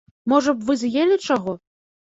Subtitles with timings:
[0.31, 1.59] Можа б, вы з'елі чаго?